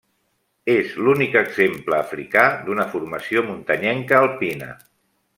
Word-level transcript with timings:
És 0.75 0.93
l'únic 1.07 1.35
exemple 1.41 1.97
africà 2.05 2.45
d'una 2.69 2.85
formació 2.93 3.43
muntanyenca 3.51 4.19
alpina. 4.21 4.71